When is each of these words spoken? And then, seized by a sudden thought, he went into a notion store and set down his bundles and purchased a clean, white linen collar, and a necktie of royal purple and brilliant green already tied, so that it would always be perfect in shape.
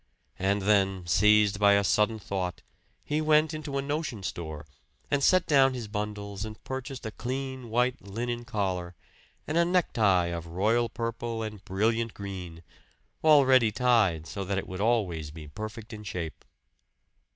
And 0.39 0.63
then, 0.63 1.05
seized 1.05 1.59
by 1.59 1.73
a 1.73 1.83
sudden 1.83 2.17
thought, 2.17 2.63
he 3.03 3.21
went 3.21 3.53
into 3.53 3.77
a 3.77 3.83
notion 3.83 4.23
store 4.23 4.65
and 5.11 5.23
set 5.23 5.45
down 5.45 5.75
his 5.75 5.87
bundles 5.87 6.43
and 6.43 6.57
purchased 6.63 7.05
a 7.05 7.11
clean, 7.11 7.69
white 7.69 8.01
linen 8.01 8.43
collar, 8.43 8.95
and 9.45 9.57
a 9.59 9.63
necktie 9.63 10.33
of 10.35 10.47
royal 10.47 10.89
purple 10.89 11.43
and 11.43 11.63
brilliant 11.65 12.15
green 12.15 12.63
already 13.23 13.71
tied, 13.71 14.25
so 14.25 14.43
that 14.43 14.57
it 14.57 14.67
would 14.67 14.81
always 14.81 15.29
be 15.29 15.47
perfect 15.47 15.93
in 15.93 16.03
shape. 16.03 16.45